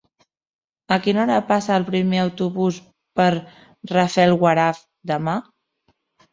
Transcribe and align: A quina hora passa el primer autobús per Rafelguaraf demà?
A 0.95 0.97
quina 1.07 1.21
hora 1.23 1.35
passa 1.49 1.75
el 1.81 1.85
primer 1.91 2.23
autobús 2.23 2.81
per 3.21 3.29
Rafelguaraf 3.95 4.85
demà? 5.15 5.41